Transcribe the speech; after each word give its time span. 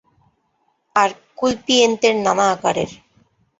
আর 0.95 1.09
কুলপি 1.37 1.75
এন্তের 1.85 2.15
নানা 2.25 2.45
আকারের। 2.55 2.89